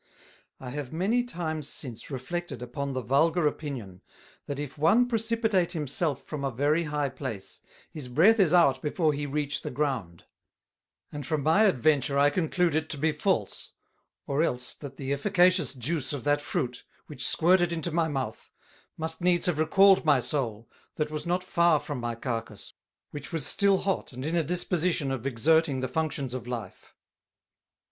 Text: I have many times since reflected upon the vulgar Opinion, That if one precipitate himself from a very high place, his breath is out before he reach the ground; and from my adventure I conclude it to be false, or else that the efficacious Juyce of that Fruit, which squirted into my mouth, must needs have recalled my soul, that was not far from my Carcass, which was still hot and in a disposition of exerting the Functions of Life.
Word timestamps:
I 0.59 0.71
have 0.71 0.91
many 0.91 1.23
times 1.23 1.69
since 1.69 2.09
reflected 2.09 2.63
upon 2.63 2.93
the 2.93 3.03
vulgar 3.03 3.45
Opinion, 3.45 4.01
That 4.47 4.57
if 4.57 4.75
one 4.75 5.07
precipitate 5.07 5.73
himself 5.73 6.23
from 6.23 6.43
a 6.43 6.49
very 6.49 6.85
high 6.85 7.09
place, 7.09 7.61
his 7.91 8.07
breath 8.07 8.39
is 8.39 8.51
out 8.51 8.81
before 8.81 9.13
he 9.13 9.27
reach 9.27 9.61
the 9.61 9.69
ground; 9.69 10.23
and 11.11 11.23
from 11.23 11.43
my 11.43 11.65
adventure 11.65 12.17
I 12.17 12.31
conclude 12.31 12.73
it 12.73 12.89
to 12.89 12.97
be 12.97 13.11
false, 13.11 13.73
or 14.25 14.41
else 14.41 14.73
that 14.73 14.97
the 14.97 15.13
efficacious 15.13 15.75
Juyce 15.75 16.13
of 16.13 16.23
that 16.23 16.41
Fruit, 16.41 16.83
which 17.05 17.27
squirted 17.27 17.71
into 17.71 17.91
my 17.91 18.07
mouth, 18.07 18.51
must 18.97 19.21
needs 19.21 19.45
have 19.45 19.59
recalled 19.59 20.03
my 20.03 20.19
soul, 20.19 20.67
that 20.95 21.11
was 21.11 21.27
not 21.27 21.43
far 21.43 21.79
from 21.79 21.99
my 21.99 22.15
Carcass, 22.15 22.73
which 23.11 23.31
was 23.31 23.45
still 23.45 23.77
hot 23.77 24.13
and 24.13 24.25
in 24.25 24.35
a 24.35 24.41
disposition 24.43 25.11
of 25.11 25.27
exerting 25.27 25.79
the 25.79 25.87
Functions 25.87 26.33
of 26.33 26.47
Life. 26.47 26.95